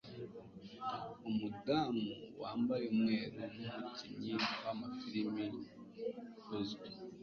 [1.29, 2.05] Umudamu
[2.41, 5.45] wambaye umweru ni umukinnyi w'amafirime
[6.57, 6.87] uzwi.